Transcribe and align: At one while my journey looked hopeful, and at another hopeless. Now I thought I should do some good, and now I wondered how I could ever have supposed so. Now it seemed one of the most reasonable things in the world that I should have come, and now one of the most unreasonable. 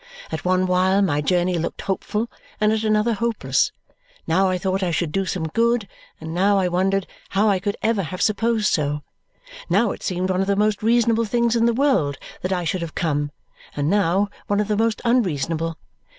At 0.31 0.43
one 0.43 0.65
while 0.65 1.03
my 1.03 1.21
journey 1.21 1.59
looked 1.59 1.81
hopeful, 1.81 2.27
and 2.59 2.73
at 2.73 2.83
another 2.83 3.13
hopeless. 3.13 3.71
Now 4.25 4.49
I 4.49 4.57
thought 4.57 4.81
I 4.81 4.89
should 4.89 5.11
do 5.11 5.27
some 5.27 5.47
good, 5.49 5.87
and 6.19 6.33
now 6.33 6.57
I 6.57 6.67
wondered 6.69 7.05
how 7.29 7.49
I 7.49 7.59
could 7.59 7.77
ever 7.83 8.01
have 8.01 8.19
supposed 8.19 8.73
so. 8.73 9.03
Now 9.69 9.91
it 9.91 10.01
seemed 10.01 10.31
one 10.31 10.41
of 10.41 10.47
the 10.47 10.55
most 10.55 10.81
reasonable 10.81 11.25
things 11.25 11.55
in 11.55 11.67
the 11.67 11.71
world 11.71 12.17
that 12.41 12.51
I 12.51 12.63
should 12.63 12.81
have 12.81 12.95
come, 12.95 13.29
and 13.75 13.91
now 13.91 14.27
one 14.47 14.59
of 14.59 14.69
the 14.69 14.75
most 14.75 15.03
unreasonable. 15.05 15.77